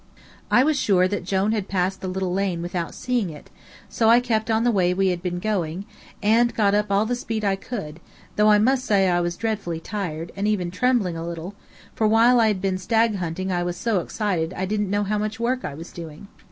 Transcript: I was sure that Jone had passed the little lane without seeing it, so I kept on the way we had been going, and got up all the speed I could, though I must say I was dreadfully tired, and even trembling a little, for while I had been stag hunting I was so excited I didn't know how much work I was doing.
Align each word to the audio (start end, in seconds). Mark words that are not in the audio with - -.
I 0.49 0.63
was 0.63 0.79
sure 0.79 1.07
that 1.07 1.25
Jone 1.25 1.51
had 1.51 1.67
passed 1.67 2.01
the 2.01 2.07
little 2.07 2.33
lane 2.33 2.63
without 2.63 2.95
seeing 2.95 3.29
it, 3.29 3.51
so 3.87 4.09
I 4.09 4.19
kept 4.19 4.49
on 4.49 4.63
the 4.63 4.71
way 4.71 4.95
we 4.95 5.09
had 5.09 5.21
been 5.21 5.37
going, 5.37 5.85
and 6.23 6.55
got 6.55 6.73
up 6.73 6.91
all 6.91 7.05
the 7.05 7.13
speed 7.15 7.45
I 7.45 7.55
could, 7.55 7.99
though 8.35 8.49
I 8.49 8.57
must 8.57 8.83
say 8.85 9.07
I 9.07 9.21
was 9.21 9.37
dreadfully 9.37 9.79
tired, 9.79 10.31
and 10.35 10.47
even 10.47 10.71
trembling 10.71 11.17
a 11.17 11.27
little, 11.27 11.53
for 11.93 12.07
while 12.07 12.39
I 12.41 12.47
had 12.47 12.61
been 12.63 12.79
stag 12.79 13.17
hunting 13.17 13.51
I 13.51 13.61
was 13.61 13.77
so 13.77 13.99
excited 13.99 14.55
I 14.55 14.65
didn't 14.65 14.89
know 14.89 15.03
how 15.03 15.19
much 15.19 15.39
work 15.39 15.63
I 15.63 15.75
was 15.75 15.91
doing. 15.91 16.27